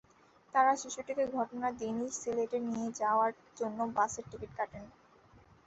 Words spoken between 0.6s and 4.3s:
শিশুটিকে ঘটনার দিনই সিলেটে নিয়ে যাওয়ার জন্য বাসের